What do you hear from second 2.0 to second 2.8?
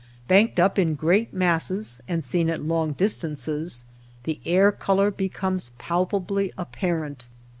and seen at